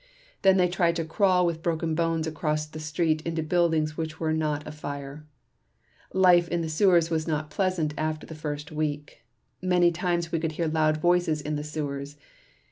[0.41, 4.33] They then tried to crawl with broken bones across the street into buildings which were
[4.33, 5.27] not afire....
[6.11, 9.21] Life in the sewers was not pleasant after the first week.
[9.61, 12.17] Many times we could hear loud voices in the sewers